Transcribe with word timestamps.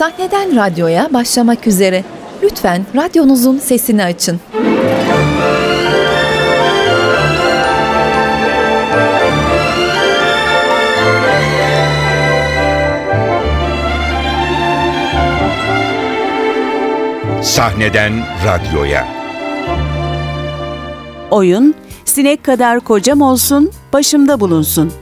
Sahneden 0.00 0.56
radyoya 0.56 1.08
başlamak 1.12 1.66
üzere. 1.66 2.04
Lütfen 2.42 2.86
radyonuzun 2.94 3.58
sesini 3.58 4.04
açın. 4.04 4.40
Sahneden 17.42 18.12
radyoya. 18.46 19.08
Oyun 21.30 21.74
Sinek 22.04 22.44
kadar 22.44 22.80
kocam 22.80 23.20
olsun, 23.20 23.70
başımda 23.92 24.40
bulunsun. 24.40 24.92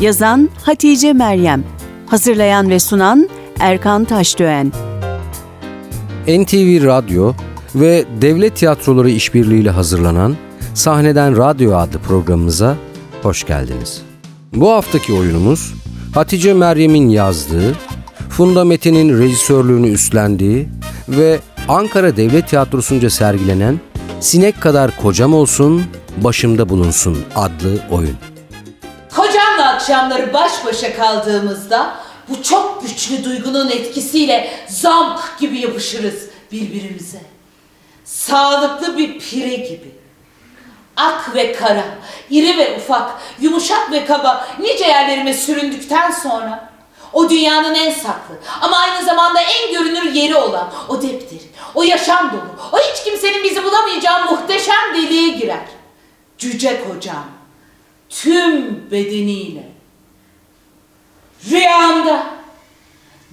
Yazan 0.00 0.48
Hatice 0.64 1.12
Meryem. 1.12 1.64
Hazırlayan 2.06 2.70
ve 2.70 2.80
sunan 2.80 3.28
Erkan 3.60 4.04
Taşdöğen. 4.04 4.72
NTV 6.28 6.86
Radyo 6.86 7.32
ve 7.74 8.04
Devlet 8.20 8.56
Tiyatroları 8.56 9.10
işbirliğiyle 9.10 9.70
hazırlanan 9.70 10.36
Sahneden 10.74 11.36
Radyo 11.36 11.76
adlı 11.76 11.98
programımıza 11.98 12.76
hoş 13.22 13.46
geldiniz. 13.46 14.02
Bu 14.52 14.70
haftaki 14.70 15.12
oyunumuz 15.12 15.74
Hatice 16.14 16.54
Meryem'in 16.54 17.08
yazdığı, 17.08 17.74
Funda 18.30 18.64
Metin'in 18.64 19.18
rejisörlüğünü 19.18 19.88
üstlendiği 19.88 20.68
ve 21.08 21.38
Ankara 21.68 22.16
Devlet 22.16 22.48
Tiyatrosu'nca 22.48 23.10
sergilenen 23.10 23.80
Sinek 24.20 24.60
Kadar 24.60 24.96
Kocam 24.96 25.34
Olsun, 25.34 25.82
Başımda 26.16 26.68
Bulunsun 26.68 27.18
adlı 27.36 27.78
oyun. 27.90 28.16
Kocamla 29.16 29.74
akşamları 29.74 30.32
baş 30.32 30.52
başa 30.66 30.96
kaldığımızda 30.96 31.94
bu 32.30 32.42
çok 32.42 32.82
güçlü 32.82 33.24
duygunun 33.24 33.70
etkisiyle 33.70 34.50
zamk 34.68 35.38
gibi 35.38 35.58
yapışırız 35.58 36.28
birbirimize. 36.52 37.20
Sağlıklı 38.04 38.98
bir 38.98 39.18
pire 39.18 39.56
gibi. 39.56 39.94
Ak 40.96 41.34
ve 41.34 41.52
kara, 41.52 41.84
iri 42.30 42.58
ve 42.58 42.76
ufak, 42.76 43.10
yumuşak 43.40 43.92
ve 43.92 44.04
kaba 44.04 44.48
nice 44.60 44.84
yerlerime 44.84 45.34
süründükten 45.34 46.10
sonra 46.10 46.70
o 47.12 47.30
dünyanın 47.30 47.74
en 47.74 47.90
saklı 47.90 48.34
ama 48.60 48.76
aynı 48.76 49.04
zamanda 49.04 49.40
en 49.40 49.72
görünür 49.72 50.12
yeri 50.14 50.36
olan 50.36 50.72
o 50.88 51.02
deptir, 51.02 51.40
o 51.74 51.82
yaşam 51.82 52.32
dolu, 52.32 52.70
o 52.72 52.78
hiç 52.78 53.04
kimsenin 53.04 53.44
bizi 53.44 53.64
bulamayacağı 53.64 54.30
muhteşem 54.30 54.94
deliğe 54.94 55.28
girer. 55.28 55.66
Cüce 56.38 56.84
kocam 56.88 57.24
tüm 58.08 58.90
bedeniyle 58.90 59.79
rüyamda 61.50 62.26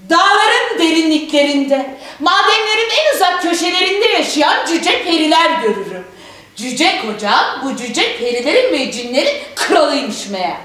dağların 0.10 0.80
derinliklerinde 0.80 1.98
madenlerin 2.20 2.90
en 2.90 3.16
uzak 3.16 3.42
köşelerinde 3.42 4.06
yaşayan 4.08 4.66
cüce 4.66 5.04
periler 5.04 5.52
görürüm. 5.62 6.08
Cüce 6.56 7.02
kocam 7.02 7.62
bu 7.64 7.76
cüce 7.76 8.18
perilerin 8.18 8.74
ve 8.74 8.92
cinlerin 8.92 9.38
kralıymış 9.56 10.28
meğer. 10.28 10.58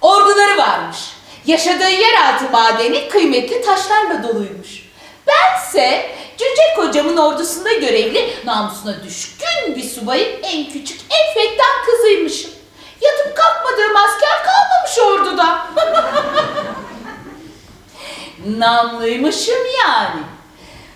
Orduları 0.00 0.58
varmış. 0.58 0.98
Yaşadığı 1.46 1.90
yeraltı 1.90 2.50
madeni 2.52 3.08
kıymetli 3.08 3.62
taşlarla 3.62 4.22
doluymuş. 4.22 4.86
Bense 5.26 6.10
cüce 6.38 6.74
kocamın 6.76 7.16
ordusunda 7.16 7.72
görevli 7.72 8.30
namusuna 8.44 9.04
düşkün 9.04 9.76
bir 9.76 9.82
subayın 9.82 10.42
en 10.42 10.70
küçük 10.72 11.00
en 11.10 11.34
fettan 11.34 11.84
kızıymışım. 11.86 12.50
Yatıp 13.00 13.36
kalkmadığım 13.36 13.96
asker 13.96 14.44
kalmamış 14.44 14.98
orduda. 14.98 15.66
Namlıymışım 18.58 19.66
yani. 19.86 20.20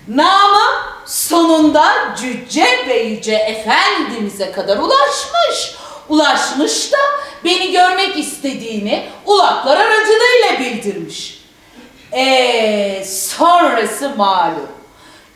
Namım 0.08 0.74
sonunda 1.06 2.14
Cüce 2.20 2.84
ve 2.88 2.98
Yüce 2.98 3.34
Efendimiz'e 3.34 4.52
kadar 4.52 4.76
ulaşmış. 4.76 5.74
Ulaşmış 6.08 6.92
da 6.92 6.98
beni 7.44 7.72
görmek 7.72 8.18
istediğini 8.18 9.08
ulaklar 9.26 9.76
aracılığıyla 9.76 10.58
bildirmiş. 10.60 11.44
Eee 12.12 13.04
sonrası 13.04 14.16
malum. 14.16 14.68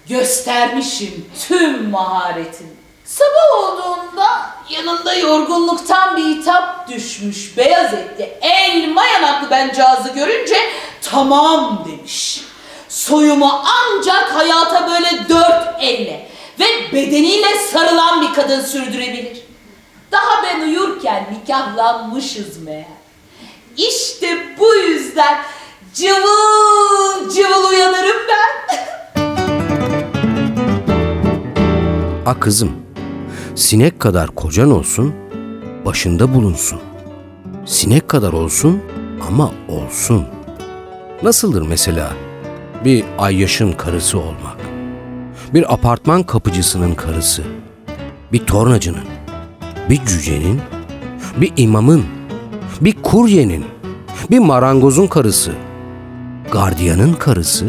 Göstermişim 0.08 1.30
tüm 1.48 1.90
maharetimi. 1.90 2.83
Sabah 3.04 3.58
olduğunda 3.58 4.50
yanında 4.70 5.14
yorgunluktan 5.14 6.16
bir 6.16 6.24
hitap 6.24 6.88
düşmüş 6.88 7.56
beyaz 7.56 7.94
etli 7.94 8.38
elma 8.40 9.06
yanaklı 9.06 9.50
bencazı 9.50 10.12
görünce 10.12 10.56
tamam 11.02 11.84
demiş. 11.88 12.44
Soyumu 12.88 13.62
ancak 13.64 14.34
hayata 14.34 14.86
böyle 14.86 15.28
dört 15.28 15.82
elle 15.82 16.28
ve 16.60 16.92
bedeniyle 16.92 17.58
sarılan 17.72 18.22
bir 18.22 18.34
kadın 18.34 18.60
sürdürebilir. 18.60 19.38
Daha 20.12 20.42
ben 20.42 20.60
uyurken 20.60 21.26
nikahlanmışız 21.32 22.62
meğer. 22.62 22.84
İşte 23.76 24.58
bu 24.58 24.74
yüzden 24.74 25.42
cıvıl 25.94 27.30
cıvıl 27.34 27.68
uyanırım 27.70 28.16
ben. 28.28 28.64
A 32.26 32.40
kızım, 32.40 32.83
sinek 33.54 34.00
kadar 34.00 34.30
kocan 34.30 34.70
olsun, 34.70 35.14
başında 35.86 36.34
bulunsun. 36.34 36.80
Sinek 37.66 38.08
kadar 38.08 38.32
olsun 38.32 38.82
ama 39.28 39.50
olsun. 39.68 40.24
Nasıldır 41.22 41.62
mesela 41.62 42.12
bir 42.84 43.04
ayyaşın 43.18 43.72
karısı 43.72 44.18
olmak? 44.18 44.56
Bir 45.54 45.74
apartman 45.74 46.22
kapıcısının 46.22 46.94
karısı, 46.94 47.42
bir 48.32 48.38
tornacının, 48.38 49.04
bir 49.90 50.04
cücenin, 50.04 50.60
bir 51.40 51.52
imamın, 51.56 52.04
bir 52.80 53.02
kuryenin, 53.02 53.64
bir 54.30 54.38
marangozun 54.38 55.06
karısı, 55.06 55.52
gardiyanın 56.52 57.12
karısı, 57.12 57.66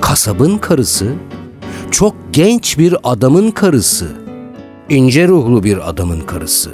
kasabın 0.00 0.58
karısı, 0.58 1.12
çok 1.90 2.14
genç 2.32 2.78
bir 2.78 2.96
adamın 3.04 3.50
karısı, 3.50 4.22
ince 4.92 5.28
ruhlu 5.28 5.64
bir 5.64 5.88
adamın 5.90 6.20
karısı, 6.20 6.70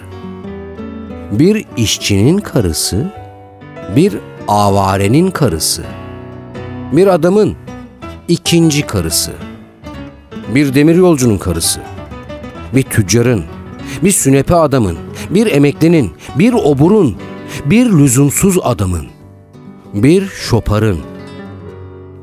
bir 1.33 1.65
işçinin 1.77 2.39
karısı, 2.39 3.13
bir 3.97 4.19
avarenin 4.49 5.31
karısı, 5.31 5.85
bir 6.93 7.07
adamın 7.07 7.57
ikinci 8.29 8.87
karısı, 8.87 9.33
bir 10.55 10.75
demiryolcunun 10.75 11.39
karısı, 11.39 11.81
bir 12.75 12.83
tüccarın, 12.83 13.45
bir 14.05 14.13
sünepe 14.13 14.55
adamın, 14.55 14.99
bir 15.31 15.47
emeklinin, 15.47 16.13
bir 16.39 16.53
oburun, 16.53 17.17
bir 17.65 17.87
lüzumsuz 17.87 18.59
adamın, 18.63 19.07
bir 19.95 20.27
şoparın, 20.27 20.99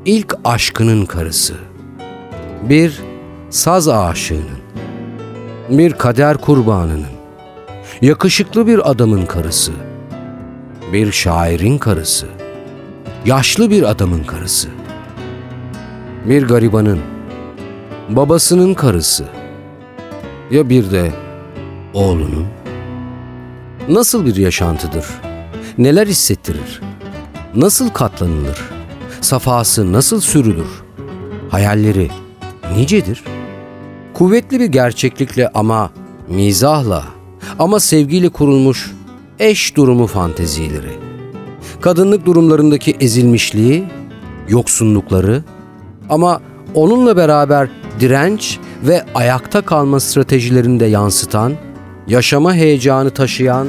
ilk 0.04 0.34
aşkının 0.44 1.06
karısı, 1.06 1.54
bir 2.62 3.02
saz 3.50 3.88
aşığının, 3.88 4.65
bir 5.70 5.92
kader 5.92 6.36
kurbanının, 6.36 7.06
yakışıklı 8.02 8.66
bir 8.66 8.90
adamın 8.90 9.26
karısı, 9.26 9.72
bir 10.92 11.12
şairin 11.12 11.78
karısı, 11.78 12.26
yaşlı 13.24 13.70
bir 13.70 13.82
adamın 13.82 14.24
karısı, 14.24 14.68
bir 16.24 16.48
garibanın, 16.48 17.00
babasının 18.08 18.74
karısı, 18.74 19.24
ya 20.50 20.68
bir 20.68 20.90
de 20.90 21.12
oğlunun? 21.94 22.46
Nasıl 23.88 24.26
bir 24.26 24.36
yaşantıdır? 24.36 25.06
Neler 25.78 26.06
hissettirir? 26.06 26.80
Nasıl 27.54 27.90
katlanılır? 27.90 28.60
Safası 29.20 29.92
nasıl 29.92 30.20
sürülür? 30.20 30.82
Hayalleri 31.50 32.10
nicedir? 32.76 33.22
Kuvvetli 34.16 34.60
bir 34.60 34.66
gerçeklikle 34.66 35.48
ama 35.48 35.90
mizahla 36.28 37.04
ama 37.58 37.80
sevgiyle 37.80 38.28
kurulmuş 38.28 38.92
eş 39.38 39.76
durumu 39.76 40.06
fantezileri. 40.06 40.92
Kadınlık 41.80 42.26
durumlarındaki 42.26 42.96
ezilmişliği, 43.00 43.84
yoksunlukları 44.48 45.44
ama 46.10 46.40
onunla 46.74 47.16
beraber 47.16 47.68
direnç 48.00 48.58
ve 48.82 49.04
ayakta 49.14 49.62
kalma 49.62 50.00
stratejilerini 50.00 50.80
de 50.80 50.86
yansıtan, 50.86 51.52
yaşama 52.06 52.54
heyecanı 52.54 53.10
taşıyan 53.10 53.68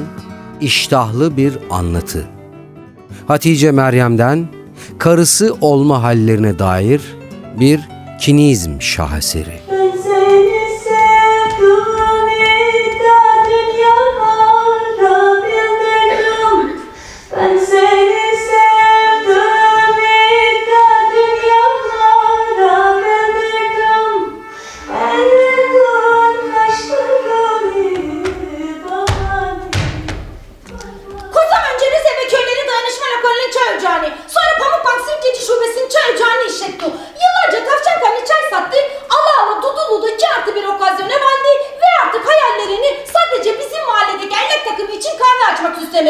iştahlı 0.60 1.36
bir 1.36 1.58
anlatı. 1.70 2.24
Hatice 3.26 3.70
Meryem'den 3.70 4.48
karısı 4.98 5.56
olma 5.60 6.02
hallerine 6.02 6.58
dair 6.58 7.00
bir 7.60 7.80
kinizm 8.20 8.80
şaheseri. 8.80 9.67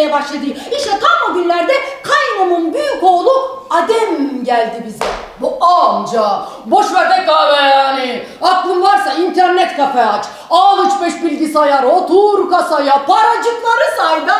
İstemeye 0.09 0.13
başladı. 0.13 0.77
İşte 0.79 0.91
tam 0.91 1.31
o 1.31 1.35
günlerde 1.35 1.73
kaynımın 2.03 2.75
büyük 2.75 3.03
oğlu 3.03 3.59
Adem 3.71 4.45
geldi 4.45 4.83
bize. 4.87 5.05
Bu 5.41 5.65
amca 5.65 6.43
boş 6.67 6.95
ver 6.95 7.11
de 7.11 7.27
kahve 7.27 7.69
yani. 7.69 8.27
Aklın 8.43 8.83
varsa 8.83 9.13
internet 9.13 9.77
kafe 9.77 10.05
aç. 10.05 10.25
Al 10.51 10.79
üç 10.87 10.93
beş 11.03 11.23
bilgisayar 11.23 11.83
otur 11.83 12.51
kasaya 12.51 13.05
paracıkları 13.07 13.97
say 13.97 14.27
da. 14.27 14.37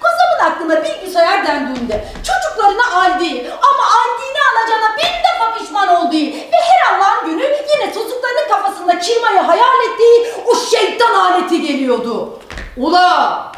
Kızımın 0.00 0.52
aklına 0.52 0.84
bilgisayar 0.84 1.46
dendiğinde 1.46 2.04
çocuklarına 2.16 3.02
aldi 3.02 3.50
ama 3.62 3.84
aldığını 3.84 4.40
alacağına 4.50 4.96
bin 4.96 5.24
defa 5.24 5.58
pişman 5.58 5.88
olduğu 5.88 6.36
ve 6.52 6.56
her 6.60 6.96
Allah'ın 6.96 7.26
günü 7.26 7.42
yine 7.42 7.94
çocuklarının 7.94 8.48
kafasında 8.50 9.00
çırmayı 9.00 9.38
hayal 9.38 9.80
ettiği 9.90 10.44
o 10.46 10.56
şeytan 10.56 11.14
aleti 11.14 11.62
geliyordu. 11.62 12.38
Ula 12.76 13.53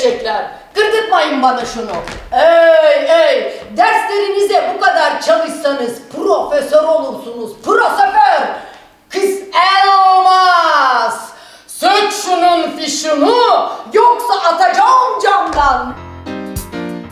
eşekler 0.00 0.50
gırgıtmayın 0.74 1.42
bana 1.42 1.64
şunu. 1.64 1.90
Ey 2.32 3.04
ey 3.08 3.52
derslerinize 3.76 4.74
bu 4.74 4.80
kadar 4.80 5.22
çalışsanız 5.22 5.98
profesör 6.16 6.84
olursunuz. 6.84 7.50
Profesör. 7.64 8.46
Kız 9.10 9.30
elmas. 9.74 11.30
Sök 11.66 12.12
şunun 12.24 12.76
fişini 12.76 13.30
yoksa 13.92 14.34
atacağım 14.52 15.20
camdan. 15.22 15.94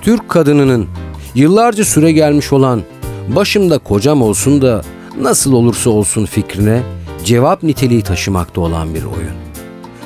Türk 0.03 0.29
kadınının 0.29 0.89
yıllarca 1.35 1.85
süre 1.85 2.13
gelmiş 2.13 2.53
olan 2.53 2.83
başımda 3.29 3.79
kocam 3.79 4.23
olsun 4.23 4.63
da 4.63 4.83
nasıl 5.21 5.53
olursa 5.53 5.91
olsun 5.91 6.27
fikrine 6.27 6.83
cevap 7.25 7.63
niteliği 7.63 8.03
taşımakta 8.03 8.61
olan 8.61 8.95
bir 8.95 9.05
oyun. 9.05 9.48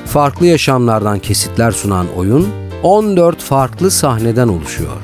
Farklı 0.06 0.46
yaşamlardan 0.46 1.19
kesitler 1.19 1.70
sunan 1.70 2.06
oyun 2.16 2.49
14 2.82 3.40
farklı 3.40 3.90
sahneden 3.90 4.49
oluşuyor. 4.49 4.96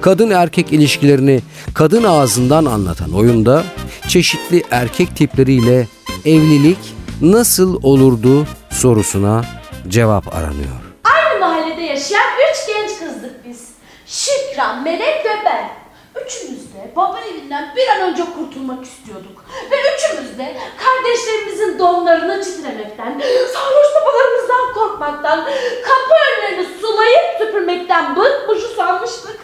Kadın 0.00 0.30
erkek 0.30 0.72
ilişkilerini 0.72 1.40
kadın 1.74 2.04
ağzından 2.04 2.64
anlatan 2.64 3.12
oyunda 3.12 3.64
çeşitli 4.08 4.62
erkek 4.70 5.16
tipleriyle 5.16 5.86
evlilik 6.24 6.78
nasıl 7.20 7.82
olurdu 7.82 8.46
sorusuna 8.70 9.44
cevap 9.88 10.34
aranıyor. 10.34 10.78
Aynı 11.04 11.40
mahallede 11.40 11.82
yaşayan 11.82 12.28
üç 12.50 12.66
genç 12.66 12.98
kızdık 12.98 13.46
biz. 13.48 13.68
Şükran, 14.06 14.84
Melek 14.84 15.24
ve 15.24 15.44
ben. 15.44 15.87
Üçümüz 16.26 16.74
de 16.74 16.96
baba 16.96 17.20
evinden 17.20 17.72
bir 17.76 17.88
an 17.88 18.00
önce 18.00 18.22
kurtulmak 18.24 18.84
istiyorduk. 18.84 19.44
Ve 19.70 19.76
üçümüz 19.94 20.38
de 20.38 20.56
kardeşlerimizin 20.84 21.78
donlarını 21.78 22.42
titremekten, 22.42 23.22
sarhoş 23.52 23.86
babalarımızdan 23.94 24.74
korkmaktan, 24.74 25.44
kapı 25.84 26.14
önlerini 26.28 26.66
sulayıp 26.80 27.38
süpürmekten 27.38 28.16
bıkmış 28.16 28.64
usanmıştık. 28.64 29.40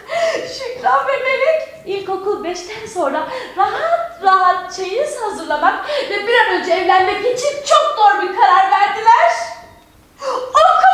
Şükran 0.58 1.06
ve 1.06 1.12
Melek 1.12 1.74
ilkokul 1.86 2.44
5'ten 2.44 2.86
sonra 2.94 3.28
rahat 3.56 4.22
rahat 4.22 4.76
çeyiz 4.76 5.16
hazırlamak 5.22 5.88
ve 6.10 6.26
bir 6.26 6.38
an 6.38 6.60
önce 6.60 6.72
evlenmek 6.72 7.20
için 7.20 7.50
çok 7.66 7.96
doğru 7.98 8.22
bir 8.22 8.36
karar 8.36 8.70
verdiler. 8.70 9.32
Okumamak! 10.20 10.93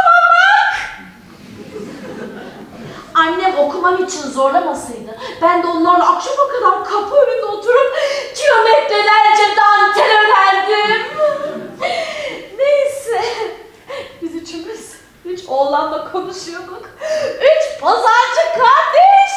Annem 3.20 3.58
okumam 3.58 4.04
için 4.04 4.22
zorlamasaydı 4.22 5.18
ben 5.42 5.62
de 5.62 5.66
onlarla 5.66 6.16
akşama 6.16 6.48
kadar 6.48 6.84
kapı 6.84 7.16
önünde 7.16 7.46
oturup 7.46 7.96
kilometrelerce 8.34 9.56
dantel 9.56 10.10
örerdim. 10.20 11.06
Neyse. 12.58 13.24
Biz 14.22 14.34
üçümüz 14.34 14.94
üç 15.24 15.40
oğlanla 15.48 16.12
konuşuyorduk. 16.12 16.90
Üç 17.40 17.80
pazarcı 17.80 18.42
kardeş. 18.54 19.32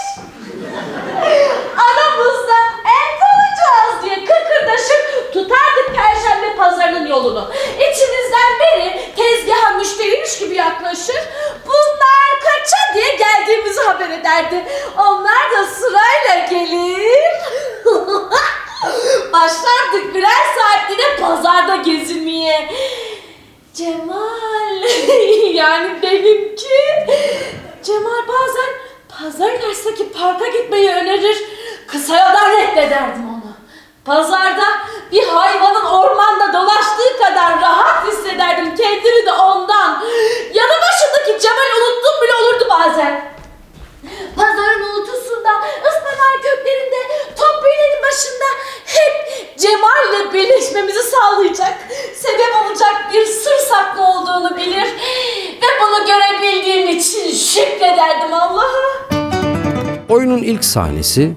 Oyunun 60.43 60.55
ilk 60.55 60.65
sahnesi 60.65 61.33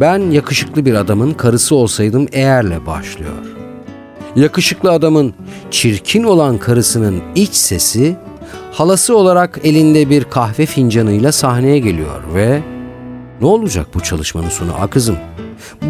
ben 0.00 0.30
yakışıklı 0.30 0.84
bir 0.84 0.94
adamın 0.94 1.32
karısı 1.32 1.74
olsaydım 1.74 2.26
eğerle 2.32 2.86
başlıyor. 2.86 3.46
Yakışıklı 4.36 4.90
adamın 4.90 5.34
çirkin 5.70 6.24
olan 6.24 6.58
karısının 6.58 7.22
iç 7.34 7.54
sesi 7.54 8.16
halası 8.72 9.16
olarak 9.16 9.60
elinde 9.64 10.10
bir 10.10 10.24
kahve 10.24 10.66
fincanıyla 10.66 11.32
sahneye 11.32 11.78
geliyor 11.78 12.22
ve 12.34 12.62
ne 13.40 13.46
olacak 13.46 13.86
bu 13.94 14.00
çalışmanın 14.00 14.48
sonu 14.48 14.72
a 14.80 14.86
kızım? 14.86 15.16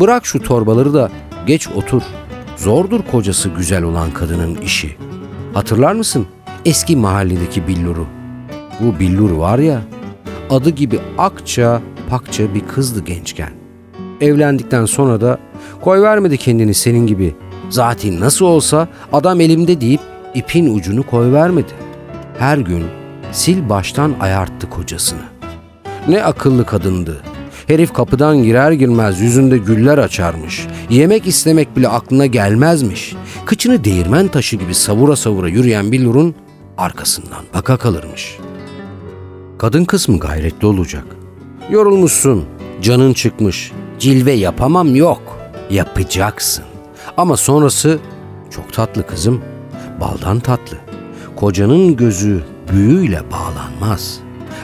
Bırak 0.00 0.26
şu 0.26 0.42
torbaları 0.42 0.94
da 0.94 1.10
geç 1.46 1.68
otur. 1.68 2.02
Zordur 2.56 3.00
kocası 3.12 3.48
güzel 3.48 3.82
olan 3.82 4.10
kadının 4.10 4.56
işi. 4.56 4.96
Hatırlar 5.54 5.92
mısın 5.92 6.26
eski 6.64 6.96
mahalledeki 6.96 7.68
billuru? 7.68 8.06
Bu 8.80 9.00
billur 9.00 9.30
var 9.30 9.58
ya 9.58 9.82
adı 10.50 10.70
gibi 10.70 10.98
akça 11.18 11.82
pakça 12.12 12.54
bir 12.54 12.60
kızdı 12.60 13.04
gençken. 13.04 13.50
Evlendikten 14.20 14.84
sonra 14.84 15.20
da 15.20 15.38
koy 15.80 16.02
vermedi 16.02 16.36
kendini 16.36 16.74
senin 16.74 17.06
gibi. 17.06 17.34
Zaten 17.70 18.20
nasıl 18.20 18.44
olsa 18.44 18.88
adam 19.12 19.40
elimde 19.40 19.80
deyip 19.80 20.00
ipin 20.34 20.74
ucunu 20.74 21.02
koy 21.02 21.32
vermedi. 21.32 21.72
Her 22.38 22.58
gün 22.58 22.84
sil 23.40 23.58
baştan 23.68 24.14
ayarttı 24.20 24.70
kocasını. 24.70 25.20
Ne 26.08 26.24
akıllı 26.24 26.66
kadındı. 26.66 27.22
Herif 27.66 27.92
kapıdan 27.92 28.42
girer 28.42 28.72
girmez 28.72 29.20
yüzünde 29.20 29.58
güller 29.58 29.98
açarmış. 29.98 30.66
Yemek 30.90 31.26
istemek 31.26 31.76
bile 31.76 31.88
aklına 31.88 32.26
gelmezmiş. 32.26 33.14
Kıçını 33.46 33.84
değirmen 33.84 34.28
taşı 34.28 34.56
gibi 34.56 34.74
savura 34.74 35.16
savura 35.16 35.48
yürüyen 35.48 35.92
billurun 35.92 36.34
arkasından 36.78 37.44
baka 37.54 37.76
kalırmış. 37.76 38.38
Kadın 39.58 39.84
kısmı 39.84 40.18
gayretli 40.18 40.66
olacak. 40.66 41.04
Yorulmuşsun, 41.72 42.48
canın 42.82 43.12
çıkmış. 43.12 43.72
Cilve 43.98 44.32
yapamam 44.32 44.96
yok. 44.96 45.22
Yapacaksın. 45.70 46.64
Ama 47.16 47.36
sonrası 47.36 47.98
çok 48.50 48.72
tatlı 48.72 49.06
kızım. 49.06 49.44
Baldan 50.00 50.40
tatlı. 50.40 50.76
Kocanın 51.36 51.96
gözü 51.96 52.44
büyüyle 52.72 53.20
bağlanmaz. 53.30 54.20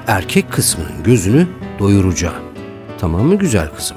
Erkek 0.07 0.53
kısmının 0.53 1.03
gözünü 1.05 1.47
doyuracaksın. 1.79 2.43
Tamam 3.01 3.23
mı 3.23 3.35
güzel 3.35 3.69
kızım? 3.77 3.97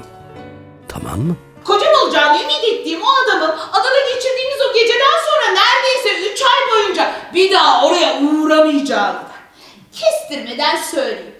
Tamam 0.88 1.20
mı? 1.20 1.36
Kocam 1.64 1.94
olacağını 2.04 2.38
ümit 2.42 2.64
ettiğim 2.72 3.00
o 3.02 3.08
adamın 3.24 3.50
adada 3.72 4.00
geçirdiğimiz 4.14 4.58
o 4.70 4.74
geceden 4.74 5.18
sonra 5.26 5.60
neredeyse 5.60 6.32
3 6.32 6.42
ay 6.42 6.72
boyunca 6.72 7.12
bir 7.34 7.52
daha 7.52 7.86
oraya 7.86 8.20
uğramayacağını 8.20 9.18
kestirmeden 9.92 10.76
söyleyeyim. 10.76 11.31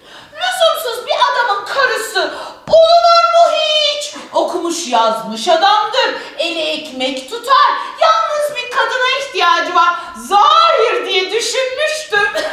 Lüzumsuz 0.43 1.07
bir 1.07 1.13
adamın 1.31 1.65
karısı 1.65 2.19
olunur 2.67 3.25
mu 3.33 3.53
hiç? 3.53 4.15
Okumuş 4.33 4.87
yazmış 4.87 5.47
adamdır. 5.47 6.15
Eli 6.37 6.61
ekmek 6.61 7.29
tutar. 7.29 7.71
Yalnız 8.01 8.55
bir 8.55 8.71
kadına 8.71 9.19
ihtiyacı 9.19 9.75
var. 9.75 9.95
Zahir 10.17 11.05
diye 11.05 11.31
düşünmüştüm. 11.31 12.31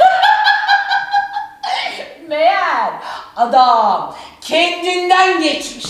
Meğer 2.28 2.92
adam 3.36 4.16
kendinden 4.40 5.42
geçmiş. 5.42 5.86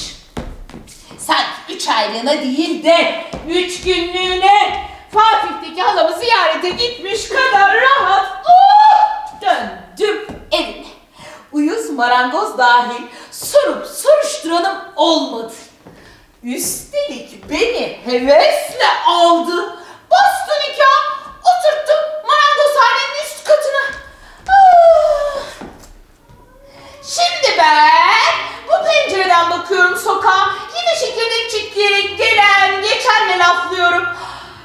Sanki 1.19 1.51
üç 1.69 1.89
aylığına 1.89 2.43
değil 2.43 2.85
de 2.85 3.25
üç 3.49 3.83
günlüğüne 3.83 4.87
Fatih'teki 5.13 5.83
halamı 5.83 6.19
ziyarete 6.19 6.71
gitmiş 6.71 7.29
kadar 7.29 7.77
rahat 7.77 8.47
oh, 8.47 9.41
döndüm 9.43 10.27
evime. 10.53 10.90
Kız 11.53 11.91
marangoz 11.91 12.59
dahil 12.59 13.03
sorup 13.31 13.87
soruşturanım 13.87 14.77
olmadı. 14.97 15.53
Üstelik 16.43 17.51
beni 17.51 17.99
hevesle 18.05 18.87
aldı. 19.07 19.79
Bastı 20.11 20.53
nikah, 20.53 21.27
oturttu 21.41 21.93
marangozhanenin 22.27 23.25
üst 23.25 23.45
katına. 23.45 24.01
Ah! 24.49 25.43
Şimdi 27.03 27.59
ben 27.59 28.35
bu 28.69 28.85
pencereden 28.87 29.51
bakıyorum 29.51 29.97
sokağa. 29.99 30.51
Yine 30.77 31.01
çekirdek 31.01 31.51
çitleyerek 31.51 32.19
gelen 32.19 32.83
geçenle 32.83 33.39
laflıyorum. 33.39 34.07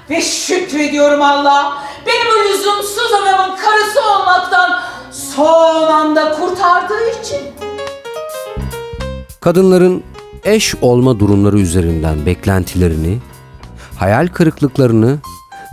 Ve 0.09 0.21
şükrediyorum 0.21 1.21
Allah. 1.21 1.83
Benim 2.05 2.27
o 2.27 2.49
lüzumsuz 2.49 3.13
adamın 3.13 3.55
karısı 3.55 4.01
olmaktan 4.01 4.81
son 5.35 5.91
anda 5.91 6.31
kurtardığı 6.31 7.09
için. 7.21 7.39
Kadınların 9.41 10.03
eş 10.43 10.75
olma 10.75 11.19
durumları 11.19 11.59
üzerinden 11.59 12.25
beklentilerini, 12.25 13.17
hayal 13.95 14.27
kırıklıklarını 14.27 15.17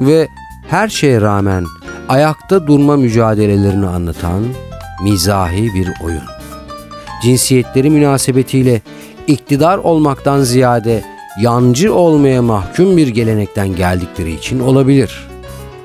ve 0.00 0.28
her 0.68 0.88
şeye 0.88 1.20
rağmen 1.20 1.64
ayakta 2.08 2.66
durma 2.66 2.96
mücadelelerini 2.96 3.86
anlatan 3.86 4.42
mizahi 5.02 5.74
bir 5.74 5.88
oyun. 6.04 6.22
Cinsiyetleri 7.22 7.90
münasebetiyle 7.90 8.80
iktidar 9.26 9.78
olmaktan 9.78 10.40
ziyade 10.40 11.04
yancı 11.40 11.94
olmaya 11.94 12.42
mahkum 12.42 12.96
bir 12.96 13.08
gelenekten 13.08 13.76
geldikleri 13.76 14.32
için 14.32 14.60
olabilir. 14.60 15.28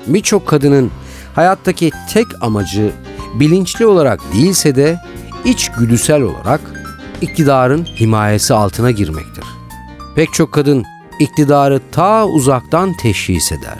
Birçok 0.06 0.46
kadının 0.46 0.90
hayattaki 1.34 1.90
tek 2.12 2.26
amacı 2.40 2.92
bilinçli 3.34 3.86
olarak 3.86 4.20
değilse 4.32 4.76
de 4.76 4.98
içgüdüsel 5.44 6.22
olarak 6.22 6.60
iktidarın 7.20 7.84
himayesi 7.84 8.54
altına 8.54 8.90
girmektir. 8.90 9.44
Pek 10.14 10.32
çok 10.32 10.52
kadın 10.52 10.84
iktidarı 11.20 11.80
ta 11.92 12.26
uzaktan 12.26 12.92
teşhis 12.92 13.52
eder. 13.52 13.78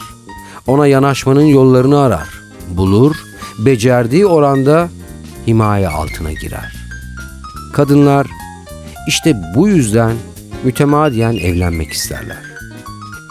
Ona 0.67 0.87
yanaşmanın 0.87 1.45
yollarını 1.45 2.01
arar, 2.01 2.29
bulur, 2.69 3.17
becerdiği 3.59 4.27
oranda 4.27 4.89
himaye 5.47 5.89
altına 5.89 6.33
girer. 6.33 6.73
Kadınlar 7.73 8.27
işte 9.09 9.37
bu 9.57 9.69
yüzden 9.69 10.17
mütemadiyen 10.65 11.33
evlenmek 11.33 11.93
isterler. 11.93 12.43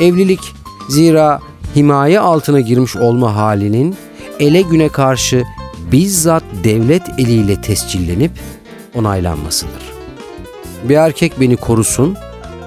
Evlilik 0.02 0.54
zira 0.90 1.42
himaye 1.76 2.20
altına 2.20 2.60
girmiş 2.60 2.96
olma 2.96 3.36
halinin 3.36 3.96
ele 4.40 4.62
güne 4.62 4.90
karşı 4.90 5.44
bizzat 5.92 6.44
devlet 6.64 7.10
eliyle 7.20 7.62
tescillenip 7.62 8.32
onaylanmasıdır. 8.96 9.84
Bir 10.84 10.96
erkek 10.96 11.40
beni 11.40 11.56
korusun, 11.56 12.18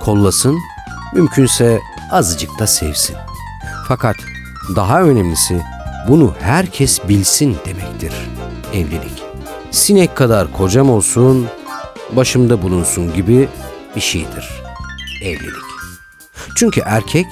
kollasın, 0.01 0.59
mümkünse 1.15 1.81
azıcık 2.11 2.59
da 2.59 2.67
sevsin. 2.67 3.17
Fakat 3.89 4.17
daha 4.77 5.03
önemlisi 5.03 5.63
bunu 6.09 6.35
herkes 6.41 7.09
bilsin 7.09 7.57
demektir 7.67 8.13
evlilik. 8.75 9.23
Sinek 9.71 10.17
kadar 10.17 10.53
kocam 10.53 10.91
olsun, 10.91 11.47
başımda 12.13 12.63
bulunsun 12.63 13.15
gibi 13.15 13.49
bir 13.97 14.01
şeydir 14.01 14.49
evlilik. 15.23 15.71
Çünkü 16.57 16.81
erkek 16.85 17.27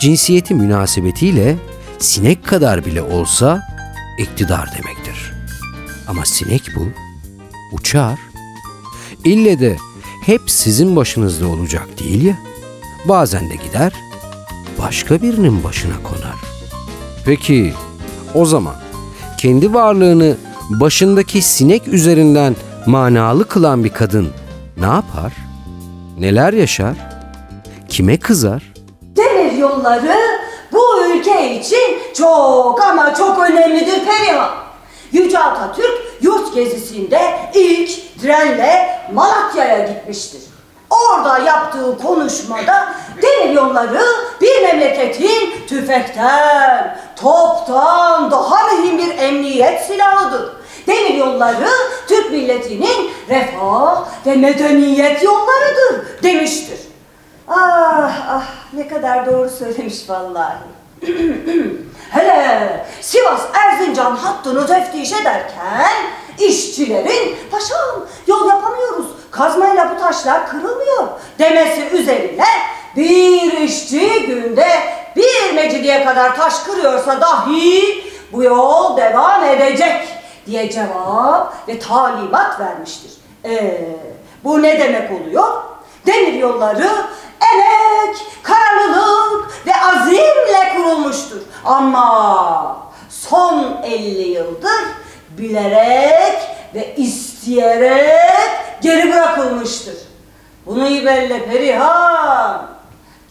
cinsiyeti 0.00 0.54
münasebetiyle 0.54 1.56
sinek 1.98 2.44
kadar 2.46 2.84
bile 2.84 3.02
olsa 3.02 3.62
iktidar 4.18 4.68
demektir. 4.72 4.95
Ama 6.08 6.24
sinek 6.24 6.62
bu, 6.76 6.88
uçar. 7.72 8.18
İlle 9.24 9.60
de 9.60 9.76
hep 10.26 10.40
sizin 10.46 10.96
başınızda 10.96 11.46
olacak 11.48 11.86
değil 11.98 12.24
ya. 12.24 12.36
Bazen 13.04 13.50
de 13.50 13.54
gider, 13.54 13.92
başka 14.78 15.22
birinin 15.22 15.64
başına 15.64 16.02
konar. 16.02 16.36
Peki 17.24 17.72
o 18.34 18.44
zaman 18.44 18.74
kendi 19.38 19.74
varlığını 19.74 20.36
başındaki 20.70 21.42
sinek 21.42 21.88
üzerinden 21.88 22.56
manalı 22.86 23.48
kılan 23.48 23.84
bir 23.84 23.88
kadın 23.92 24.28
ne 24.76 24.86
yapar? 24.86 25.32
Neler 26.18 26.52
yaşar? 26.52 26.94
Kime 27.88 28.16
kızar? 28.16 28.72
Demir 29.16 29.52
yolları 29.58 30.16
bu 30.72 30.82
ülke 31.06 31.60
için 31.60 31.98
çok 32.16 32.82
ama 32.82 33.14
çok 33.14 33.38
önemlidir 33.50 34.04
Perihan. 34.04 34.65
Yüce 35.16 35.38
Atatürk 35.38 35.98
yurt 36.20 36.54
gezisinde 36.54 37.20
ilk 37.54 38.20
trenle 38.22 39.00
Malatya'ya 39.12 39.86
gitmiştir. 39.86 40.40
Orada 40.90 41.38
yaptığı 41.38 41.98
konuşmada 41.98 42.94
demir 43.22 43.54
yolları 43.54 44.02
bir 44.40 44.62
memleketin 44.62 45.66
tüfekten, 45.68 46.98
toptan 47.16 48.30
daha 48.30 48.72
mühim 48.72 48.98
bir 48.98 49.18
emniyet 49.18 49.84
silahıdır. 49.86 50.52
Demir 50.86 51.14
yolları 51.14 51.68
Türk 52.08 52.30
milletinin 52.30 53.10
refah 53.28 54.04
ve 54.26 54.36
medeniyet 54.36 55.22
yollarıdır 55.22 56.22
demiştir. 56.22 56.78
Ah 57.48 58.12
ah 58.28 58.44
ne 58.72 58.88
kadar 58.88 59.26
doğru 59.26 59.50
söylemiş 59.50 60.10
vallahi. 60.10 60.58
Hele 62.10 62.86
Sivas 63.00 63.40
Erzincan 63.54 64.16
hattını 64.16 64.66
teftiş 64.66 65.12
ederken 65.12 65.92
işçilerin 66.38 67.36
paşam 67.50 68.06
yol 68.26 68.48
yapamıyoruz 68.48 69.06
kazmayla 69.30 69.90
bu 69.94 70.00
taşlar 70.00 70.48
kırılmıyor 70.48 71.08
demesi 71.38 71.80
üzerine 71.92 72.44
bir 72.96 73.52
işçi 73.52 74.26
günde 74.26 74.68
bir 75.16 75.54
mecidiye 75.54 76.04
kadar 76.04 76.36
taş 76.36 76.58
kırıyorsa 76.58 77.20
dahi 77.20 78.04
bu 78.32 78.42
yol 78.42 78.96
devam 78.96 79.44
edecek 79.44 80.08
diye 80.46 80.70
cevap 80.70 81.68
ve 81.68 81.78
talimat 81.78 82.60
vermiştir. 82.60 83.10
Ee, 83.44 83.80
bu 84.44 84.62
ne 84.62 84.80
demek 84.80 85.10
oluyor? 85.12 85.62
Demir 86.06 86.32
yolları 86.32 86.88
emek, 87.52 88.16
kararlılık 88.42 89.66
ve 89.66 89.72
azimle 89.76 90.76
kurulmuştur. 90.76 91.40
Ama 91.64 92.76
son 93.10 93.80
50 93.84 94.28
yıldır 94.28 94.84
bilerek 95.30 96.38
ve 96.74 96.94
isteyerek 96.96 98.50
geri 98.82 99.12
bırakılmıştır. 99.12 99.96
Bunu 100.66 100.88
iyi 100.88 101.06
belli 101.06 101.44
Perihan. 101.44 102.66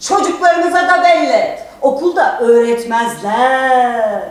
Çocuklarınıza 0.00 0.88
da 0.88 1.04
belli. 1.04 1.58
Okulda 1.82 2.38
öğretmezler. 2.38 4.22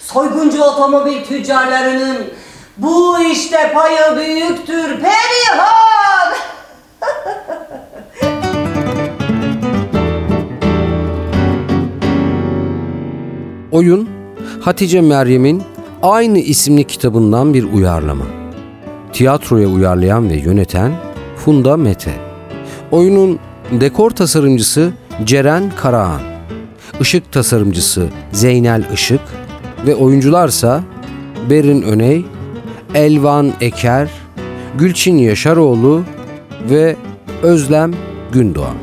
Soyguncu 0.00 0.64
otomobil 0.64 1.24
tüccarlarının 1.24 2.34
bu 2.76 3.20
işte 3.20 3.72
payı 3.72 4.16
büyüktür 4.16 5.00
Perihan. 5.00 6.34
Oyun 13.72 14.08
Hatice 14.60 15.00
Meryem'in 15.00 15.62
aynı 16.02 16.38
isimli 16.38 16.84
kitabından 16.84 17.54
bir 17.54 17.72
uyarlama. 17.72 18.24
Tiyatroya 19.12 19.68
uyarlayan 19.68 20.30
ve 20.30 20.36
yöneten 20.36 20.92
Funda 21.36 21.76
Mete. 21.76 22.14
Oyunun 22.90 23.38
dekor 23.80 24.10
tasarımcısı 24.10 24.92
Ceren 25.24 25.72
Karahan. 25.76 26.20
Işık 27.00 27.32
tasarımcısı 27.32 28.08
Zeynel 28.32 28.84
Işık 28.94 29.20
ve 29.86 29.94
oyuncularsa 29.94 30.82
Berin 31.50 31.82
Öney, 31.82 32.24
Elvan 32.94 33.52
Eker, 33.60 34.10
Gülçin 34.78 35.18
Yaşaroğlu 35.18 36.02
ve 36.70 36.96
Özlem 37.42 37.92
Gündoğan. 38.32 38.76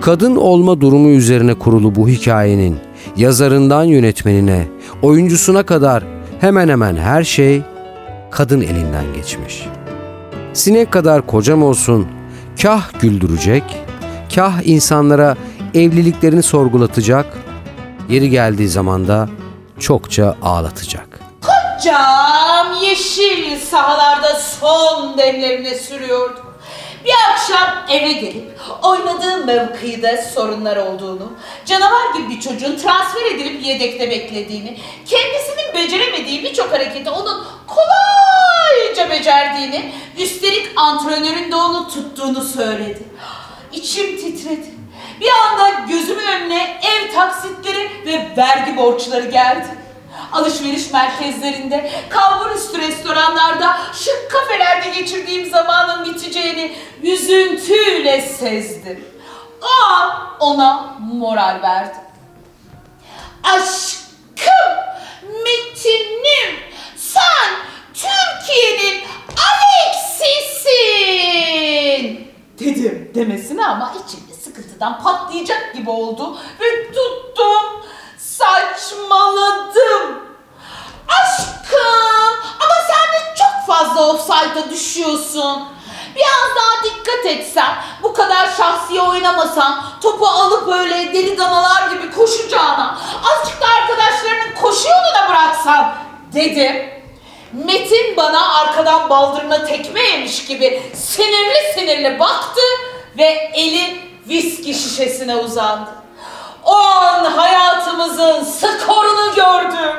Kadın 0.00 0.36
olma 0.36 0.80
durumu 0.80 1.08
üzerine 1.08 1.54
kurulu 1.54 1.94
bu 1.94 2.08
hikayenin 2.08 2.76
yazarından 3.16 3.84
yönetmenine, 3.84 4.68
oyuncusuna 5.02 5.62
kadar 5.62 6.04
hemen 6.40 6.68
hemen 6.68 6.96
her 6.96 7.24
şey 7.24 7.62
kadın 8.30 8.60
elinden 8.60 9.04
geçmiş. 9.14 9.66
Sinek 10.52 10.92
kadar 10.92 11.26
kocam 11.26 11.62
olsun, 11.62 12.08
kah 12.62 13.00
güldürecek, 13.00 13.62
kah 14.34 14.52
insanlara 14.64 15.36
evliliklerini 15.74 16.42
sorgulatacak, 16.42 17.26
yeri 18.08 18.30
geldiği 18.30 18.68
zaman 18.68 19.08
da 19.08 19.28
çokça 19.78 20.36
ağlatacak. 20.42 21.20
Cam 21.84 22.82
yeşil 22.82 23.56
sahalarda 23.70 24.34
son 24.34 25.18
demlerine 25.18 25.74
sürüyordu. 25.74 26.49
Bir 27.04 27.14
akşam 27.32 27.84
eve 27.88 28.12
gelip 28.12 28.60
oynadığı 28.82 29.44
mevkide 29.44 30.24
sorunlar 30.34 30.76
olduğunu, 30.76 31.32
canavar 31.66 32.14
gibi 32.14 32.30
bir 32.30 32.40
çocuğun 32.40 32.76
transfer 32.76 33.24
edilip 33.34 33.66
yedekte 33.66 34.10
beklediğini, 34.10 34.78
kendisinin 35.06 35.74
beceremediği 35.74 36.42
birçok 36.42 36.72
hareketi 36.72 37.10
onun 37.10 37.46
kolay 37.66 38.10
alaycı 38.70 39.10
becerdiğini, 39.10 39.92
üstelik 40.18 40.70
antrenörün 40.76 41.50
de 41.50 41.56
onu 41.56 41.88
tuttuğunu 41.88 42.44
söyledi. 42.44 43.02
İçim 43.72 44.16
titredi. 44.16 44.70
Bir 45.20 45.28
anda 45.28 45.86
gözümün 45.88 46.26
önüne 46.26 46.80
ev 46.82 47.14
taksitleri 47.14 47.90
ve 48.06 48.28
vergi 48.36 48.76
borçları 48.76 49.30
geldi. 49.30 49.66
Alışveriş 50.32 50.90
merkezlerinde, 50.92 51.90
kalbur 52.10 52.50
üstü 52.50 52.78
restoranlarda, 52.78 53.76
şık 53.92 54.30
kafelerde 54.30 55.00
geçirdiğim 55.00 55.50
zamanın 55.50 56.04
biteceğini 56.04 56.76
üzüntüyle 57.02 58.20
sezdim. 58.20 59.04
O 59.62 59.66
an 59.92 60.10
ona 60.40 60.96
moral 61.00 61.62
verdim. 61.62 62.00
Aşkım, 63.44 64.76
Metin'im, 65.22 66.60
sen 66.96 67.50
Türkiye'nin 67.94 69.02
Alexis'in. 70.60 71.00
Dedim 72.58 73.10
demesine 73.14 73.66
ama 73.66 73.94
içimde 74.04 74.34
sıkıntıdan 74.34 75.02
patlayacak 75.02 75.74
gibi 75.74 75.90
oldu 75.90 76.38
ve 76.60 76.86
tuttum, 76.92 77.69
saçmaladım. 78.90 80.20
Aşkım, 81.08 82.34
ama 82.60 82.74
sen 82.86 83.12
de 83.12 83.34
çok 83.36 83.66
fazla 83.76 84.08
offside'a 84.08 84.70
düşüyorsun. 84.70 85.68
Biraz 86.16 86.56
daha 86.56 86.84
dikkat 86.84 87.26
etsen, 87.26 87.74
bu 88.02 88.12
kadar 88.12 88.46
şahsi 88.56 89.00
oynamasan, 89.00 89.84
topu 90.02 90.26
alıp 90.26 90.66
böyle 90.66 91.12
deli 91.14 91.38
danalar 91.38 91.90
gibi 91.90 92.10
koşacağına, 92.10 92.98
azıcık 93.30 93.60
da 93.60 93.66
arkadaşlarının 93.66 94.54
koşu 94.62 94.88
yoluna 94.88 95.28
bıraksan 95.28 95.94
dedim. 96.32 96.90
Metin 97.52 98.16
bana 98.16 98.54
arkadan 98.54 99.10
baldırına 99.10 99.64
tekme 99.64 100.02
yemiş 100.02 100.46
gibi 100.46 100.92
sinirli 100.94 101.72
sinirli 101.74 102.18
baktı 102.18 102.60
ve 103.18 103.50
eli 103.54 104.00
viski 104.28 104.74
şişesine 104.74 105.36
uzandı. 105.36 105.90
An 107.20 107.24
hayatımızın 107.24 108.44
skorunu 108.44 109.34
gördüm. 109.34 109.94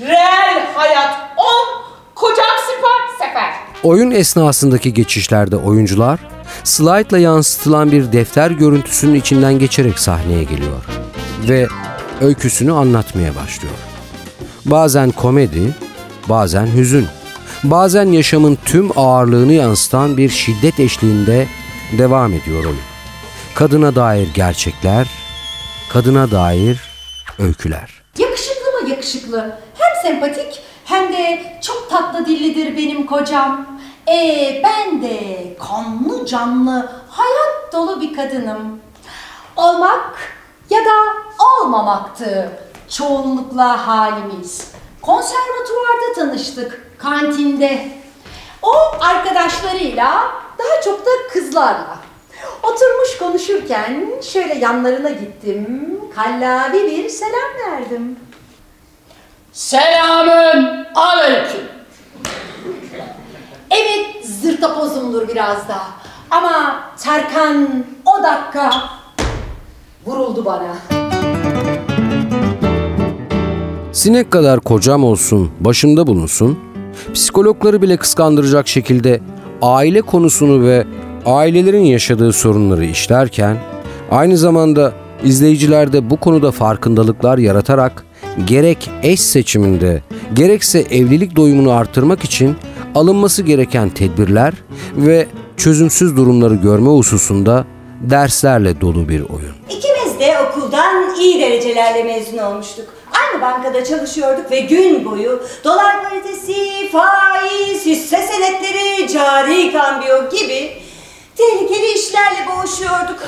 Reel 0.00 0.74
hayat 0.74 1.16
10, 1.36 1.44
kocam 2.14 2.56
süper 2.66 3.26
sefer. 3.26 3.54
Oyun 3.82 4.10
esnasındaki 4.10 4.94
geçişlerde 4.94 5.56
oyuncular 5.56 6.20
slaytla 6.64 7.18
yansıtılan 7.18 7.92
bir 7.92 8.12
defter 8.12 8.50
görüntüsünün 8.50 9.14
içinden 9.14 9.58
geçerek 9.58 9.98
sahneye 9.98 10.44
geliyor 10.44 10.84
ve 11.48 11.66
öyküsünü 12.20 12.72
anlatmaya 12.72 13.36
başlıyor. 13.36 13.74
Bazen 14.64 15.10
komedi, 15.10 15.74
bazen 16.28 16.66
hüzün, 16.66 17.06
bazen 17.64 18.06
yaşamın 18.06 18.58
tüm 18.64 18.98
ağırlığını 18.98 19.52
yansıtan 19.52 20.16
bir 20.16 20.28
şiddet 20.28 20.80
eşliğinde 20.80 21.46
devam 21.98 22.32
ediyor 22.32 22.64
oyun. 22.64 22.78
Kadına 23.54 23.94
dair 23.94 24.28
gerçekler, 24.34 25.06
kadına 25.88 26.30
dair 26.30 26.78
öyküler. 27.38 28.02
Yakışıklı 28.18 28.82
mı 28.82 28.90
yakışıklı? 28.90 29.58
Hem 29.78 30.02
sempatik 30.02 30.62
hem 30.84 31.12
de 31.12 31.42
çok 31.62 31.90
tatlı 31.90 32.26
dillidir 32.26 32.76
benim 32.76 33.06
kocam. 33.06 33.66
Ee, 34.08 34.62
ben 34.64 35.02
de 35.02 35.56
kanlı 35.68 36.26
canlı, 36.26 36.92
hayat 37.10 37.72
dolu 37.72 38.00
bir 38.00 38.14
kadınım. 38.16 38.80
Olmak 39.56 40.14
ya 40.70 40.80
da 40.84 40.90
olmamaktı 41.44 42.52
çoğunlukla 42.88 43.86
halimiz. 43.86 44.72
Konservatuvarda 45.02 46.12
tanıştık, 46.16 46.98
kantinde. 46.98 47.88
O 48.62 48.72
arkadaşlarıyla, 49.00 50.32
daha 50.58 50.82
çok 50.84 51.06
da 51.06 51.10
kızlarla. 51.32 51.97
Oturmuş 52.62 53.18
konuşurken 53.18 54.06
şöyle 54.22 54.54
yanlarına 54.54 55.10
gittim, 55.10 55.90
kallavi 56.14 56.86
bir 56.86 57.08
selam 57.08 57.72
verdim. 57.72 58.16
Selamün 59.52 60.86
aleyküm. 60.94 61.60
Evet 63.70 64.26
zırtapozumdur 64.26 65.28
biraz 65.28 65.68
da. 65.68 65.78
Ama 66.30 66.80
Serkan 66.96 67.84
o 68.04 68.22
dakika 68.22 68.70
vuruldu 70.06 70.44
bana. 70.44 70.76
Sinek 73.92 74.30
kadar 74.30 74.60
kocam 74.60 75.04
olsun, 75.04 75.50
başımda 75.60 76.06
bulunsun, 76.06 76.58
psikologları 77.14 77.82
bile 77.82 77.96
kıskandıracak 77.96 78.68
şekilde 78.68 79.20
aile 79.62 80.02
konusunu 80.02 80.66
ve 80.66 80.86
ailelerin 81.28 81.84
yaşadığı 81.84 82.32
sorunları 82.32 82.84
işlerken, 82.84 83.56
aynı 84.10 84.36
zamanda 84.36 84.92
izleyicilerde 85.24 86.10
bu 86.10 86.20
konuda 86.20 86.52
farkındalıklar 86.52 87.38
yaratarak 87.38 88.04
gerek 88.46 88.90
eş 89.02 89.20
seçiminde 89.20 90.02
gerekse 90.34 90.78
evlilik 90.78 91.36
doyumunu 91.36 91.72
artırmak 91.72 92.24
için 92.24 92.56
alınması 92.94 93.42
gereken 93.42 93.90
tedbirler 93.90 94.54
ve 94.96 95.26
çözümsüz 95.56 96.16
durumları 96.16 96.54
görme 96.54 96.90
hususunda 96.90 97.64
derslerle 98.00 98.80
dolu 98.80 99.08
bir 99.08 99.20
oyun. 99.20 99.54
İkimiz 99.70 100.20
de 100.20 100.34
okuldan 100.48 101.14
iyi 101.20 101.40
derecelerle 101.40 102.04
mezun 102.04 102.38
olmuştuk. 102.38 102.86
Aynı 103.20 103.42
bankada 103.42 103.84
çalışıyorduk 103.84 104.50
ve 104.50 104.60
gün 104.60 105.04
boyu 105.04 105.42
dolar 105.64 106.02
paritesi, 106.02 106.54
faiz, 106.92 107.86
hisse 107.86 108.18
senetleri, 108.22 109.12
cari 109.12 109.72
kambiyo 109.72 110.30
gibi 110.30 110.87
tehlikeli 111.38 111.92
işlerle 111.92 112.46
boğuşuyorduk. 112.46 113.22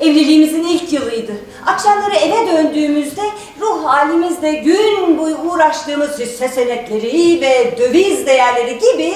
Evliliğimizin 0.00 0.64
ilk 0.64 0.92
yılıydı. 0.92 1.32
Akşamları 1.66 2.14
eve 2.14 2.46
döndüğümüzde 2.46 3.22
ruh 3.60 3.84
halimizde 3.84 4.52
gün 4.52 5.18
boyu 5.18 5.36
uğraştığımız 5.36 6.18
hisse 6.18 6.48
senetleri 6.48 7.40
ve 7.40 7.78
döviz 7.78 8.26
değerleri 8.26 8.78
gibi 8.78 9.14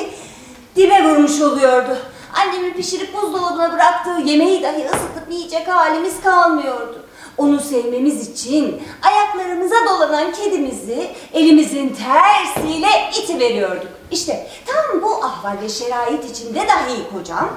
dibe 0.76 1.04
vurmuş 1.04 1.40
oluyordu. 1.40 1.96
Annemin 2.34 2.72
pişirip 2.72 3.14
buzdolabına 3.14 3.72
bıraktığı 3.72 4.22
yemeği 4.24 4.62
dahi 4.62 4.84
ısıtıp 4.84 5.30
yiyecek 5.30 5.68
halimiz 5.68 6.20
kalmıyordu. 6.24 7.04
Onu 7.38 7.60
sevmemiz 7.60 8.30
için 8.30 8.82
ayaklarımıza 9.02 9.76
dolanan 9.88 10.32
kedimizi 10.32 11.10
elimizin 11.32 11.96
tersiyle 12.04 12.88
iti. 13.22 13.99
İşte 14.12 14.46
tam 14.66 15.02
bu 15.02 15.24
ahval 15.24 15.56
ve 15.62 15.68
şerait 15.68 16.30
içinde 16.30 16.58
dahi 16.58 17.18
kocam, 17.18 17.48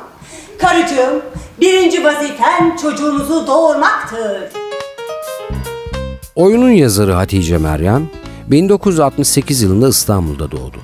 karıcığım 0.57 1.21
birinci 1.61 2.03
vazifen 2.03 2.77
çocuğumuzu 2.81 3.47
doğurmaktır. 3.47 4.51
Oyunun 6.35 6.69
yazarı 6.69 7.13
Hatice 7.13 7.57
Meryem 7.57 8.09
1968 8.47 9.61
yılında 9.61 9.89
İstanbul'da 9.89 10.51
doğdu. 10.51 10.77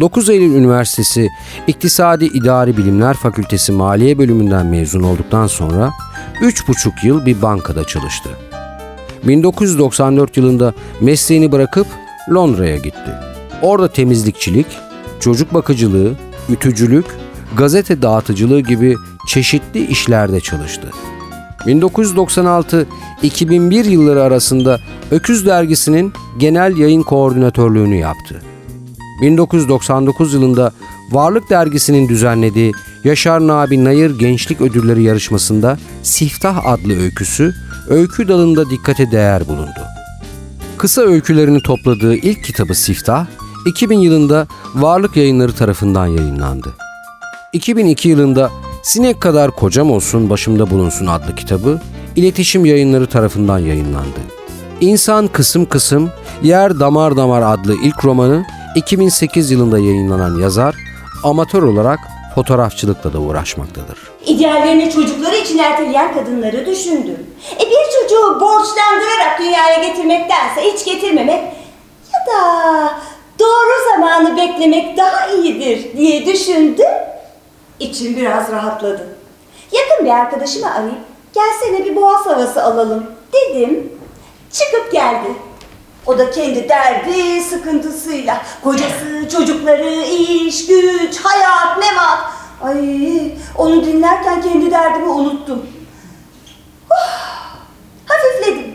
9 0.00 0.30
Eylül 0.30 0.54
Üniversitesi 0.54 1.28
İktisadi 1.66 2.24
İdari 2.24 2.76
Bilimler 2.76 3.14
Fakültesi 3.14 3.72
Maliye 3.72 4.18
Bölümünden 4.18 4.66
mezun 4.66 5.02
olduktan 5.02 5.46
sonra 5.46 5.92
3,5 6.40 7.06
yıl 7.06 7.26
bir 7.26 7.42
bankada 7.42 7.84
çalıştı. 7.84 8.28
1994 9.22 10.36
yılında 10.36 10.74
mesleğini 11.00 11.52
bırakıp 11.52 11.86
Londra'ya 12.30 12.76
gitti. 12.76 13.25
Orada 13.62 13.88
temizlikçilik, 13.88 14.66
çocuk 15.20 15.54
bakıcılığı, 15.54 16.12
ütücülük, 16.48 17.06
gazete 17.56 18.02
dağıtıcılığı 18.02 18.60
gibi 18.60 18.96
çeşitli 19.28 19.86
işlerde 19.86 20.40
çalıştı. 20.40 20.90
1996-2001 21.66 23.88
yılları 23.88 24.22
arasında 24.22 24.80
Öküz 25.10 25.46
Dergisi'nin 25.46 26.12
genel 26.38 26.76
yayın 26.76 27.02
koordinatörlüğünü 27.02 27.96
yaptı. 27.96 28.42
1999 29.22 30.34
yılında 30.34 30.72
Varlık 31.10 31.50
Dergisi'nin 31.50 32.08
düzenlediği 32.08 32.72
Yaşar 33.04 33.46
Nabi 33.46 33.84
Nayır 33.84 34.18
Gençlik 34.18 34.60
Ödülleri 34.60 35.02
yarışmasında 35.02 35.78
Siftah 36.02 36.66
adlı 36.66 37.02
öyküsü 37.02 37.54
öykü 37.88 38.28
dalında 38.28 38.70
dikkate 38.70 39.10
değer 39.10 39.48
bulundu. 39.48 39.80
Kısa 40.78 41.02
öykülerini 41.02 41.62
topladığı 41.62 42.14
ilk 42.14 42.44
kitabı 42.44 42.74
Siftah, 42.74 43.26
2000 43.66 43.98
yılında 43.98 44.46
Varlık 44.74 45.16
Yayınları 45.16 45.54
tarafından 45.54 46.06
yayınlandı. 46.06 46.74
2002 47.52 48.08
yılında 48.08 48.50
Sinek 48.82 49.20
Kadar 49.20 49.50
Kocam 49.50 49.90
Olsun 49.90 50.30
Başımda 50.30 50.70
Bulunsun 50.70 51.06
adlı 51.06 51.34
kitabı 51.34 51.80
İletişim 52.16 52.64
Yayınları 52.64 53.06
tarafından 53.06 53.58
yayınlandı. 53.58 54.20
İnsan 54.80 55.28
Kısım 55.28 55.66
Kısım, 55.66 56.10
Yer 56.42 56.80
Damar 56.80 57.16
Damar 57.16 57.42
adlı 57.42 57.74
ilk 57.74 58.04
romanı 58.04 58.46
2008 58.76 59.50
yılında 59.50 59.78
yayınlanan 59.78 60.38
yazar, 60.40 60.74
amatör 61.24 61.62
olarak 61.62 61.98
fotoğrafçılıkla 62.34 63.12
da 63.12 63.18
uğraşmaktadır. 63.18 63.98
İdeallerini 64.26 64.90
çocukları 64.90 65.36
için 65.36 65.58
erteleyen 65.58 66.14
kadınları 66.14 66.66
düşündüm. 66.66 67.18
E 67.56 67.60
bir 67.60 68.00
çocuğu 68.00 68.40
borçlandırarak 68.40 69.40
dünyaya 69.40 69.88
getirmektense 69.88 70.60
hiç 70.62 70.84
getirmemek 70.84 71.42
ya 72.14 72.34
da 72.34 73.00
beklemek 74.46 74.96
daha 74.96 75.28
iyidir 75.28 75.96
diye 75.96 76.26
düşündüm. 76.26 76.90
İçim 77.80 78.16
biraz 78.16 78.52
rahatladı. 78.52 79.16
Yakın 79.72 80.06
bir 80.06 80.10
arkadaşımı 80.10 80.74
arayıp 80.74 80.98
gelsene 81.34 81.84
bir 81.84 81.96
boğaz 81.96 82.26
havası 82.26 82.62
alalım 82.62 83.06
dedim. 83.32 83.92
Çıkıp 84.52 84.92
geldi. 84.92 85.28
O 86.06 86.18
da 86.18 86.30
kendi 86.30 86.68
derdi, 86.68 87.40
sıkıntısıyla. 87.40 88.42
Kocası, 88.64 89.28
çocukları, 89.32 90.02
iş, 90.02 90.66
güç, 90.66 91.20
hayat, 91.22 91.78
memat. 91.78 92.18
Ay, 92.62 93.32
onu 93.58 93.84
dinlerken 93.84 94.42
kendi 94.42 94.70
derdimi 94.70 95.08
unuttum. 95.08 95.66
Huh, 96.88 97.56
hafifledim. 98.06 98.74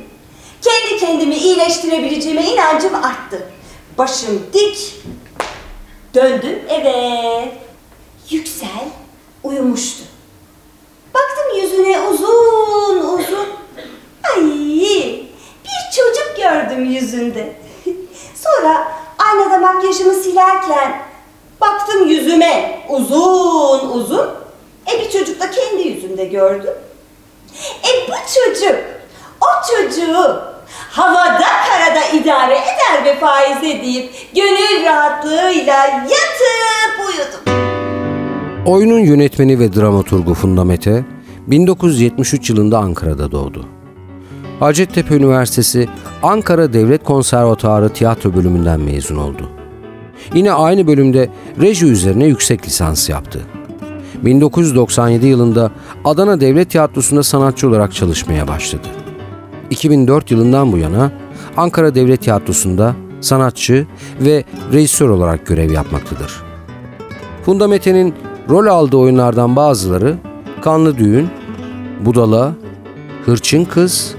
Kendi 0.62 0.99
kendimi 0.99 1.36
iyileştirebileceğime 1.36 2.43
inancım 2.43 2.95
arttı. 2.95 3.47
Başım 3.97 4.47
dik. 4.53 4.95
Döndüm 6.13 6.60
eve. 6.69 7.52
Yüksel 8.30 8.86
uyumuştu. 9.43 10.04
Baktım 11.13 11.62
yüzüne 11.62 12.02
uzun 12.02 12.97
uzun. 12.97 13.47
Ay 14.24 14.41
bir 15.63 15.95
çocuk 15.95 16.38
gördüm 16.38 16.86
yüzünde. 16.86 17.56
Sonra 18.36 18.91
aynada 19.17 19.58
makyajımı 19.58 20.13
silerken 20.13 21.02
baktım 21.62 22.08
yüzüme 22.08 22.86
uzun 22.89 23.89
uzun. 23.89 24.30
E 24.93 25.00
bir 25.00 25.10
çocuk 25.12 25.41
da 25.41 25.52
kendi 25.52 25.88
yüzünde 25.88 26.26
gördüm. 26.26 26.74
E 27.84 28.08
bu 28.08 28.13
çocuk, 28.34 28.76
o 29.41 29.47
çocuğu 29.71 30.50
havada 30.91 31.47
karada 31.69 32.06
idare 32.21 32.54
eder 32.54 33.06
ve 33.06 33.19
faize 33.19 33.82
deyip 33.82 34.13
gönül 34.36 34.86
rahatlığıyla 34.86 35.88
yatıp 35.88 36.99
uyudum. 37.08 37.62
Oyunun 38.65 38.99
yönetmeni 38.99 39.60
ve 39.60 39.73
dramaturgu 39.73 40.34
Funda 40.34 40.63
Mete 40.63 41.06
1973 41.47 42.49
yılında 42.49 42.80
Ankara'da 42.80 43.32
doğdu. 43.32 43.65
Hacettepe 44.60 45.15
Üniversitesi 45.15 45.89
Ankara 46.23 46.73
Devlet 46.73 47.04
Konservatuarı 47.04 47.89
Tiyatro 47.89 48.36
bölümünden 48.36 48.80
mezun 48.80 49.15
oldu. 49.15 49.49
Yine 50.34 50.51
aynı 50.51 50.88
bölümde 50.88 51.30
reji 51.62 51.86
üzerine 51.86 52.25
yüksek 52.25 52.65
lisans 52.65 53.10
yaptı. 53.10 53.41
1997 54.21 55.27
yılında 55.27 55.71
Adana 56.06 56.41
Devlet 56.41 56.69
Tiyatrosu'nda 56.69 57.23
sanatçı 57.23 57.69
olarak 57.69 57.93
çalışmaya 57.93 58.47
başladı. 58.47 58.88
2004 59.71 60.31
yılından 60.31 60.71
bu 60.71 60.77
yana 60.77 61.12
Ankara 61.57 61.95
Devlet 61.95 62.21
Tiyatrosu'nda 62.21 62.95
sanatçı 63.21 63.88
ve 64.19 64.43
rejisör 64.73 65.10
olarak 65.10 65.45
görev 65.45 65.71
yapmaktadır. 65.71 66.43
Funda 67.45 67.67
Mete'nin 67.67 68.13
rol 68.49 68.65
aldığı 68.65 68.97
oyunlardan 68.97 69.55
bazıları 69.55 70.17
Kanlı 70.62 70.97
Düğün, 70.97 71.29
Budala, 72.05 72.53
Hırçın 73.25 73.65
Kız, 73.65 74.15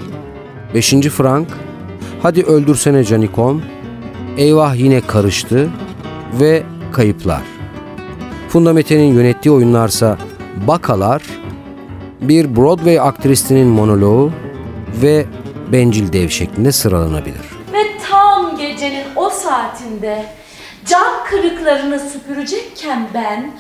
Beşinci 0.75 1.11
Frank, 1.11 1.49
Hadi 2.23 2.43
Öldürsene 2.43 3.05
Canikom, 3.05 3.63
Eyvah 4.37 4.77
Yine 4.77 5.01
Karıştı 5.01 5.71
ve 6.41 6.63
Kayıplar. 6.93 7.43
Funda 8.49 8.73
Mete'nin 8.73 9.15
yönettiği 9.15 9.53
oyunlarsa 9.53 10.19
Bakalar, 10.69 11.23
bir 12.21 12.57
Broadway 12.57 13.01
aktrisinin 13.01 13.67
monoloğu 13.67 14.31
ve 15.03 15.27
Bencil 15.73 16.13
Dev 16.13 16.29
şeklinde 16.29 16.73
sıralanabilir. 16.73 17.47
Ve 17.73 17.99
tam 18.11 18.57
gecenin 18.57 19.05
o 19.17 19.31
saatinde 19.31 20.27
cam 20.87 21.25
kırıklarını 21.25 22.01
süpürecekken 22.01 23.09
ben 23.15 23.53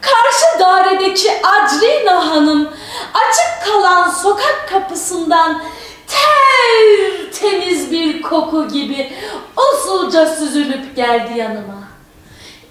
karşı 0.00 0.60
dairedeki 0.60 1.30
Adrina 1.42 2.30
Hanım 2.30 2.68
açık 3.14 3.64
kalan 3.72 4.10
sokak 4.10 4.68
kapısından 4.68 5.62
ter 6.06 7.32
temiz 7.40 7.90
bir 7.90 8.22
koku 8.22 8.68
gibi 8.68 9.12
usulca 9.56 10.26
süzülüp 10.26 10.96
geldi 10.96 11.38
yanıma. 11.38 11.88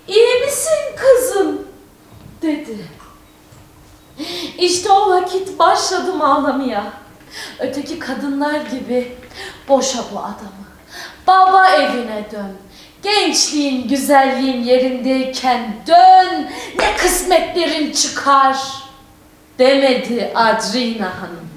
İyi 0.07 0.39
misin 0.45 0.95
kızım? 0.95 1.61
dedi. 2.41 2.77
İşte 4.57 4.91
o 4.91 5.09
vakit 5.09 5.59
başladım 5.59 6.21
ağlamaya. 6.21 7.02
Öteki 7.59 7.99
kadınlar 7.99 8.61
gibi 8.61 9.17
boşa 9.67 9.99
bu 10.13 10.19
adamı. 10.19 10.63
Baba 11.27 11.67
evine 11.69 12.25
dön. 12.31 12.57
Gençliğin, 13.03 13.87
güzelliğin 13.87 14.63
yerindeyken 14.63 15.75
dön. 15.87 16.49
Ne 16.79 16.95
kısmetlerin 16.97 17.91
çıkar. 17.91 18.57
Demedi 19.59 20.31
Adrina 20.35 21.21
Hanım. 21.21 21.49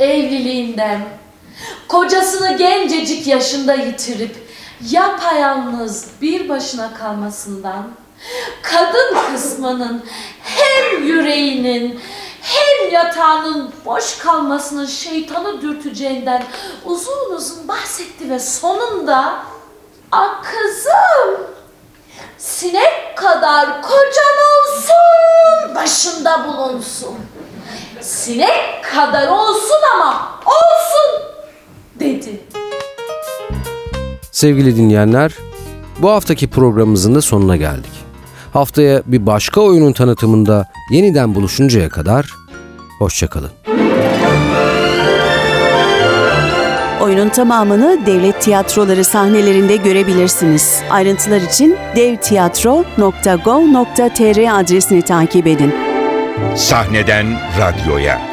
Evliliğinden, 0.00 1.00
kocasını 1.88 2.56
gencecik 2.56 3.26
yaşında 3.26 3.74
yitirip 3.74 4.36
yapayalnız 4.90 6.06
bir 6.22 6.48
başına 6.48 6.94
kalmasından, 6.94 7.90
kadın 8.62 9.32
kısmının 9.32 10.04
hem 10.42 11.06
yüreğinin 11.06 12.00
hem 12.42 12.92
yatağının 12.92 13.70
boş 13.84 14.18
kalmasının 14.18 14.86
şeytanı 14.86 15.62
dürteceğinden 15.62 16.44
uzun 16.84 17.34
uzun 17.34 17.68
bahsetti 17.68 18.30
ve 18.30 18.38
sonunda 18.38 19.42
Ah 20.12 20.42
kızım 20.42 21.46
sinek 22.38 23.16
kadar 23.16 23.82
kocan 23.82 24.36
olsun 24.56 25.74
başında 25.74 26.48
bulunsun. 26.48 27.14
Sinek 28.00 28.84
kadar 28.94 29.28
olsun 29.28 29.80
ama 29.94 30.40
olsun 30.46 31.22
dedi. 32.00 32.40
Sevgili 34.32 34.76
dinleyenler, 34.76 35.32
bu 35.98 36.10
haftaki 36.10 36.50
programımızın 36.50 37.14
da 37.14 37.22
sonuna 37.22 37.56
geldik. 37.56 37.99
Haftaya 38.52 39.02
bir 39.06 39.26
başka 39.26 39.60
oyunun 39.60 39.92
tanıtımında 39.92 40.66
yeniden 40.90 41.34
buluşuncaya 41.34 41.88
kadar 41.88 42.26
hoşçakalın. 42.98 43.50
Oyunun 47.00 47.28
tamamını 47.28 48.06
devlet 48.06 48.42
tiyatroları 48.42 49.04
sahnelerinde 49.04 49.76
görebilirsiniz. 49.76 50.82
Ayrıntılar 50.90 51.40
için 51.40 51.76
devtiyatro.gov.tr 51.96 54.60
adresini 54.60 55.02
takip 55.02 55.46
edin. 55.46 55.74
Sahneden 56.56 57.26
radyoya. 57.58 58.29